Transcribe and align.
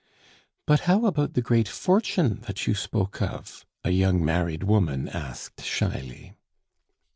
"But 0.65 0.79
how 0.89 1.05
about 1.05 1.33
the 1.35 1.43
great 1.43 1.67
fortune 1.67 2.41
that 2.47 2.65
you 2.65 2.73
spoke 2.73 3.21
of?" 3.21 3.67
a 3.83 3.91
young 3.91 4.25
married 4.25 4.63
woman 4.63 5.07
asked 5.07 5.61
shyly. 5.63 6.33